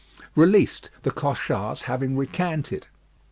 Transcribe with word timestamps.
Released: 0.35 0.89
the 1.03 1.11
Cochards 1.11 1.83
having 1.83 2.17
recanted." 2.17 2.87